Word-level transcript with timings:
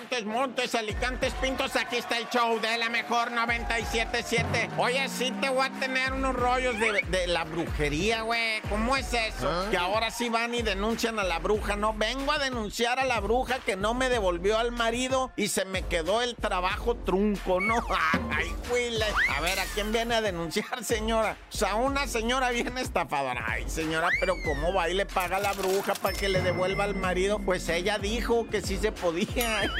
Montes, 0.00 0.24
Montes, 0.24 0.74
Alicantes, 0.74 1.34
Pintos, 1.34 1.76
aquí 1.76 1.96
está 1.96 2.16
el 2.16 2.26
show 2.30 2.58
de 2.58 2.78
la 2.78 2.88
mejor 2.88 3.30
977. 3.32 4.70
Oye, 4.78 5.06
sí 5.10 5.30
te 5.42 5.50
voy 5.50 5.66
a 5.66 5.70
tener 5.78 6.14
unos 6.14 6.34
rollos 6.34 6.74
de, 6.78 7.26
la 7.26 7.44
brujería, 7.44 8.22
güey. 8.22 8.62
¿Cómo 8.70 8.96
es 8.96 9.12
eso? 9.12 9.46
¿Ah? 9.46 9.66
Que 9.70 9.76
ahora 9.76 10.10
sí 10.10 10.30
van 10.30 10.54
y 10.54 10.62
denuncian 10.62 11.18
a 11.18 11.24
la 11.24 11.38
bruja, 11.38 11.76
¿no? 11.76 11.92
Vengo 11.92 12.32
a 12.32 12.38
denunciar 12.38 12.98
a 12.98 13.04
la 13.04 13.20
bruja 13.20 13.58
que 13.58 13.76
no 13.76 13.92
me 13.92 14.08
devolvió 14.08 14.58
al 14.58 14.72
marido 14.72 15.32
y 15.36 15.48
se 15.48 15.66
me 15.66 15.82
quedó 15.82 16.22
el 16.22 16.34
trabajo 16.34 16.96
trunco, 16.96 17.60
¿no? 17.60 17.74
Ay, 18.30 18.50
güey. 18.70 18.98
A 19.36 19.40
ver, 19.42 19.60
¿a 19.60 19.64
quién 19.74 19.92
viene 19.92 20.14
a 20.14 20.22
denunciar, 20.22 20.82
señora? 20.82 21.36
O 21.52 21.56
sea, 21.56 21.74
una 21.74 22.06
señora 22.06 22.50
viene 22.50 22.80
estafadora. 22.80 23.44
Ay, 23.46 23.68
señora, 23.68 24.08
pero 24.18 24.34
¿cómo 24.46 24.72
va 24.72 24.88
y 24.88 24.94
le 24.94 25.04
paga 25.04 25.36
a 25.36 25.40
la 25.40 25.52
bruja 25.52 25.92
para 25.94 26.16
que 26.16 26.30
le 26.30 26.40
devuelva 26.40 26.84
al 26.84 26.94
marido? 26.94 27.38
Pues 27.38 27.68
ella 27.68 27.98
dijo 27.98 28.48
que 28.48 28.62
sí 28.62 28.78
se 28.78 28.92
podía. 28.92 29.70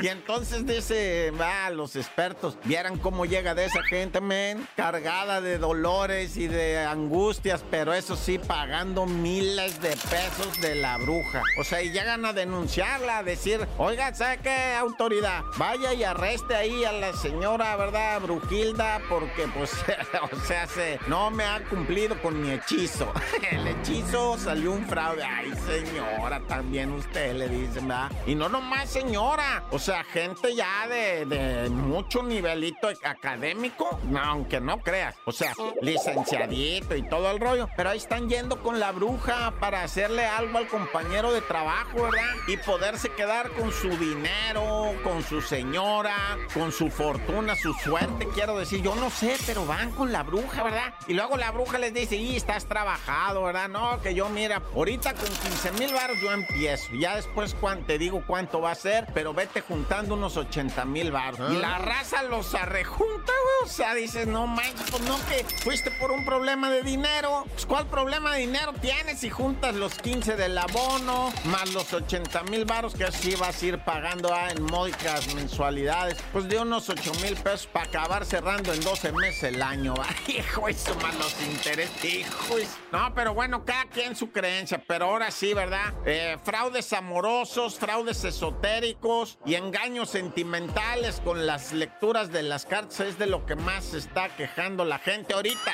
Y 0.00 0.08
entonces 0.08 0.66
dice, 0.66 1.30
va, 1.38 1.68
los 1.70 1.96
expertos, 1.96 2.56
vieran 2.64 2.98
cómo 2.98 3.26
llega 3.26 3.54
de 3.54 3.66
esa 3.66 3.82
gente, 3.82 4.20
men, 4.20 4.66
cargada 4.76 5.40
de 5.40 5.58
dolores 5.58 6.36
y 6.36 6.46
de 6.48 6.78
angustias, 6.78 7.64
pero 7.70 7.92
eso 7.92 8.16
sí, 8.16 8.38
pagando 8.38 9.06
miles 9.06 9.80
de 9.82 9.90
pesos 9.90 10.60
de 10.60 10.74
la 10.76 10.96
bruja. 10.96 11.42
O 11.58 11.64
sea, 11.64 11.82
y 11.82 11.90
llegan 11.90 12.24
a 12.24 12.32
denunciarla, 12.32 13.18
a 13.18 13.22
decir, 13.22 13.66
oiga, 13.76 14.14
¿sabe 14.14 14.38
qué 14.38 14.74
autoridad? 14.74 15.42
Vaya 15.58 15.92
y 15.92 16.02
arreste 16.02 16.54
ahí 16.54 16.84
a 16.84 16.92
la 16.92 17.12
señora, 17.12 17.76
¿verdad? 17.76 18.20
Brujilda, 18.20 19.00
porque 19.08 19.46
pues, 19.54 19.72
o 20.32 20.40
sea, 20.46 20.66
se, 20.66 20.98
no 21.08 21.30
me 21.30 21.44
ha 21.44 21.60
cumplido 21.68 22.20
con 22.22 22.40
mi 22.40 22.52
hechizo. 22.52 23.12
El 23.50 23.66
hechizo 23.66 24.38
salió 24.38 24.72
un 24.72 24.86
fraude. 24.86 25.22
Ay, 25.24 25.52
señora, 25.66 26.40
también 26.48 26.92
usted 26.92 27.34
le 27.34 27.48
dice, 27.48 27.80
¿verdad? 27.80 28.10
Y 28.30 28.36
no 28.36 28.48
nomás 28.48 28.88
señora, 28.88 29.64
o 29.72 29.78
sea, 29.80 30.04
gente 30.04 30.54
ya 30.54 30.86
de, 30.86 31.68
mucho 31.68 32.22
nivelito 32.22 32.88
académico, 33.02 33.98
no, 34.04 34.20
aunque 34.20 34.60
no 34.60 34.78
creas, 34.78 35.16
o 35.24 35.32
sea, 35.32 35.52
licenciadito 35.82 36.94
y 36.94 37.02
todo 37.02 37.28
el 37.32 37.40
rollo, 37.40 37.68
pero 37.76 37.90
ahí 37.90 37.98
están 37.98 38.28
yendo 38.28 38.62
con 38.62 38.78
la 38.78 38.92
bruja 38.92 39.52
para 39.58 39.82
hacerle 39.82 40.26
algo 40.26 40.58
al 40.58 40.68
compañero 40.68 41.32
de 41.32 41.40
trabajo, 41.40 42.02
¿verdad? 42.02 42.36
Y 42.46 42.56
poderse 42.58 43.08
quedar 43.08 43.50
con 43.50 43.72
su 43.72 43.88
dinero, 43.88 44.92
con 45.02 45.24
su 45.24 45.40
señora, 45.40 46.38
con 46.54 46.70
su 46.70 46.88
fortuna, 46.88 47.56
su 47.56 47.72
suerte, 47.72 48.28
quiero 48.32 48.56
decir, 48.56 48.80
yo 48.80 48.94
no 48.94 49.10
sé, 49.10 49.34
pero 49.44 49.66
van 49.66 49.90
con 49.90 50.12
la 50.12 50.22
bruja, 50.22 50.62
¿verdad? 50.62 50.94
Y 51.08 51.14
luego 51.14 51.36
la 51.36 51.50
bruja 51.50 51.78
les 51.78 51.92
dice, 51.92 52.14
y 52.14 52.36
estás 52.36 52.66
trabajado, 52.66 53.42
¿verdad? 53.42 53.68
No, 53.68 54.00
que 54.00 54.14
yo 54.14 54.28
mira, 54.28 54.62
ahorita 54.72 55.14
con 55.14 55.26
15 55.26 55.72
mil 55.72 55.92
baros 55.92 56.20
yo 56.20 56.30
empiezo, 56.30 56.94
ya 56.94 57.16
después 57.16 57.56
te 57.88 57.98
digo 57.98 58.09
cuánto 58.10 58.60
va 58.60 58.72
a 58.72 58.74
ser, 58.74 59.06
pero 59.14 59.32
vete 59.32 59.60
juntando 59.60 60.14
unos 60.14 60.36
80 60.36 60.84
mil 60.84 61.12
baros. 61.12 61.52
Y 61.52 61.56
la 61.56 61.78
raza 61.78 62.22
los 62.24 62.54
arrejunta, 62.54 63.32
güey, 63.32 63.64
o 63.64 63.68
sea, 63.68 63.94
dices, 63.94 64.26
no 64.26 64.46
manches, 64.46 64.90
pues 64.90 65.02
no 65.02 65.16
que 65.28 65.44
fuiste 65.62 65.90
por 65.92 66.10
un 66.10 66.24
problema 66.24 66.70
de 66.70 66.82
dinero, 66.82 67.44
pues 67.52 67.66
¿cuál 67.66 67.86
problema 67.86 68.32
de 68.32 68.40
dinero 68.40 68.72
tienes 68.80 69.20
si 69.20 69.30
juntas 69.30 69.74
los 69.74 69.94
15 69.94 70.36
del 70.36 70.58
abono, 70.58 71.32
más 71.44 71.72
los 71.72 71.92
80 71.92 72.42
mil 72.44 72.64
baros 72.64 72.94
que 72.94 73.04
así 73.04 73.34
vas 73.36 73.62
a 73.62 73.66
ir 73.66 73.78
pagando 73.84 74.32
ah, 74.34 74.48
en 74.50 74.62
módicas 74.64 75.34
mensualidades? 75.34 76.18
Pues 76.32 76.48
de 76.48 76.58
unos 76.58 76.88
8 76.88 77.12
mil 77.22 77.36
pesos 77.36 77.66
para 77.66 77.86
acabar 77.86 78.24
cerrando 78.24 78.72
en 78.72 78.80
12 78.80 79.12
meses 79.12 79.42
el 79.44 79.62
año. 79.62 79.94
hijo, 80.26 80.68
eso 80.68 80.94
más 80.96 81.14
los 81.16 81.34
intereses. 81.42 82.04
Hijo, 82.04 82.56
no, 82.92 83.14
pero 83.14 83.34
bueno, 83.34 83.64
cada 83.64 83.84
quien 83.86 84.16
su 84.16 84.30
creencia. 84.30 84.82
Pero 84.86 85.06
ahora 85.06 85.30
sí, 85.30 85.54
¿verdad? 85.54 85.92
Eh, 86.04 86.38
fraudes 86.42 86.92
amorosos, 86.92 87.78
fraudes 87.78 87.99
esotéricos 88.08 89.38
y 89.44 89.54
engaños 89.54 90.10
sentimentales 90.10 91.20
con 91.24 91.46
las 91.46 91.72
lecturas 91.72 92.32
de 92.32 92.42
las 92.42 92.64
cartas 92.64 93.00
es 93.00 93.18
de 93.18 93.26
lo 93.26 93.44
que 93.46 93.56
más 93.56 93.84
se 93.84 93.98
está 93.98 94.34
quejando 94.36 94.84
la 94.84 94.98
gente 94.98 95.34
ahorita. 95.34 95.72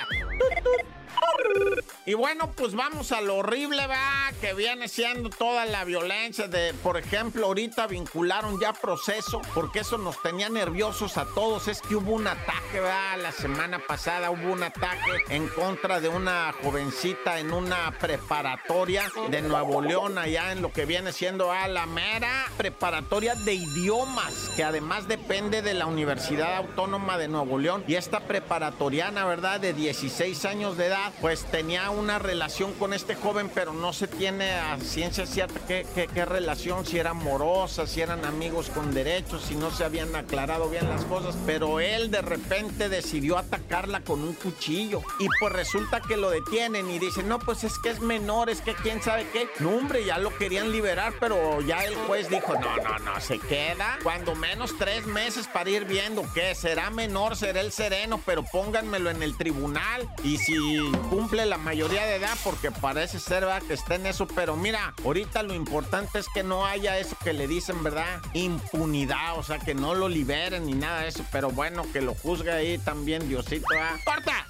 Y 2.09 2.15
bueno, 2.15 2.53
pues 2.53 2.77
vamos 2.77 3.11
a 3.11 3.21
lo 3.21 3.39
horrible, 3.39 3.85
va, 3.89 4.31
que 4.41 4.55
viene 4.55 4.87
siendo 4.87 5.29
toda 5.29 5.67
la 5.67 5.83
violencia 5.83 6.47
de, 6.47 6.73
por 6.75 6.97
ejemplo, 6.97 7.47
ahorita 7.47 7.89
vincularon 7.89 8.61
ya 8.61 8.73
proceso, 8.73 9.43
porque 9.53 9.81
eso 9.81 9.99
nos 9.99 10.23
tenía 10.23 10.49
nerviosos 10.49 11.19
a 11.19 11.25
todos. 11.35 11.67
Es 11.67 11.83
que 11.83 11.97
hubo 11.97 12.13
un 12.13 12.29
ataque, 12.29 12.79
va, 12.79 13.17
la 13.17 13.33
semana 13.33 13.81
pasada 13.81 14.31
hubo 14.31 14.53
un 14.53 14.63
ataque 14.63 15.25
en 15.31 15.49
contra 15.49 15.99
de 15.99 16.09
una 16.09 16.55
jovencita 16.63 17.41
en 17.41 17.53
una 17.53 17.91
preparatoria 17.99 19.11
de 19.29 19.43
Nuevo 19.43 19.83
León, 19.83 20.17
allá 20.17 20.53
en 20.53 20.63
lo 20.63 20.73
que 20.73 20.85
viene 20.85 21.13
siendo 21.13 21.51
a 21.51 21.67
la 21.67 21.87
mera 21.87 22.47
preparatoria 22.57 23.35
de 23.35 23.55
idiomas, 23.55 24.53
que 24.55 24.63
además 24.63 25.09
depende 25.09 25.61
de 25.61 25.75
la 25.75 25.87
Universidad 25.87 26.59
Autónoma 26.59 27.19
de 27.19 27.27
Nuevo 27.27 27.59
León. 27.59 27.83
Y 27.89 27.97
esta 27.97 28.21
preparatoriana, 28.21 29.25
¿verdad?, 29.25 29.59
de 29.59 29.73
16 29.73 30.45
años 30.45 30.77
de 30.77 30.87
edad, 30.87 31.13
pues 31.21 31.45
tenía 31.47 31.91
una 31.97 32.19
relación 32.19 32.73
con 32.75 32.93
este 32.93 33.15
joven, 33.15 33.51
pero 33.53 33.73
no 33.73 33.93
se 33.93 34.07
tiene 34.07 34.53
a 34.53 34.79
ciencia 34.79 35.27
cierta 35.27 35.61
qué, 35.67 35.87
qué, 35.95 36.25
relación, 36.25 36.85
si 36.87 36.99
era 36.99 37.11
amorosa, 37.11 37.87
si 37.87 38.01
eran 38.01 38.25
amigos 38.25 38.71
con 38.71 38.93
derechos, 38.93 39.43
si 39.43 39.55
no 39.55 39.71
se 39.71 39.85
habían 39.85 40.15
aclarado 40.15 40.69
bien 40.69 40.89
las 40.89 41.05
cosas, 41.05 41.37
pero 41.47 41.81
él 41.81 42.11
de 42.11 42.23
repente 42.23 42.89
decidió 42.89 43.39
atacarla 43.39 44.01
con 44.01 44.23
un 44.23 44.35
cuchillo. 44.35 45.03
Y 45.19 45.29
pues 45.41 45.53
resulta 45.53 46.01
que 46.01 46.17
lo 46.17 46.31
detienen 46.31 46.91
y 46.91 46.99
dicen, 46.99 47.29
no, 47.29 47.39
pues 47.39 47.65
es 47.65 47.79
que 47.79 47.91
es 47.91 48.01
menor, 48.01 48.51
es 48.51 48.61
que 48.61 48.75
quién 48.75 49.03
sabe 49.03 49.27
qué. 49.33 49.49
No, 49.61 49.71
hombre, 49.71 50.05
ya 50.05 50.19
lo 50.19 50.37
querían 50.37 50.73
liberar, 50.73 51.15
pero 51.21 51.61
ya 51.61 51.85
el 51.85 51.95
juez 51.95 52.29
dijo, 52.29 52.55
no, 52.55 52.77
no, 52.77 52.99
no, 52.99 53.21
se 53.21 53.39
queda 53.39 53.99
cuando 54.03 54.35
menos 54.35 54.77
tres 54.79 55.07
meses 55.07 55.47
para 55.47 55.71
ir 55.71 55.85
viendo 55.85 56.25
qué 56.35 56.55
será 56.55 56.91
menor, 56.91 57.37
será 57.37 57.61
el 57.61 57.73
sereno, 57.73 58.21
pero 58.25 58.43
pónganmelo 58.43 59.11
en 59.11 59.23
el 59.23 59.37
tribunal. 59.37 60.09
Y 60.23 60.39
si 60.39 60.79
cumple 61.11 61.47
la 61.47 61.59
mayoría 61.87 62.07
de 62.09 62.17
edad, 62.17 62.37
porque 62.43 62.73
parece 62.73 63.21
ser 63.21 63.45
¿verdad? 63.45 63.63
que 63.63 63.75
está 63.75 63.95
en 63.95 64.07
eso, 64.07 64.27
pero 64.27 64.57
mira, 64.57 64.93
ahorita 65.05 65.45
lo 65.45 65.55
importante 65.55 66.19
es 66.19 66.27
que 66.35 66.43
no 66.43 66.67
haya 66.67 66.99
eso 66.99 67.17
que 67.23 67.33
le 67.33 67.47
dicen, 67.47 67.81
¿verdad? 67.85 68.21
Impunidad, 68.33 69.39
o 69.39 69.45
sea, 69.45 69.61
que 69.61 69.73
no 69.73 69.95
lo 69.95 70.09
liberen 70.09 70.67
ni 70.67 70.73
nada 70.73 71.03
de 71.03 71.09
eso, 71.09 71.25
pero 71.31 71.51
bueno, 71.51 71.85
que 71.93 72.01
lo 72.01 72.17
juzgue 72.17 72.51
ahí 72.51 72.79
también 72.79 73.29
Diosito. 73.29 73.69
¡Corta! 74.05 74.49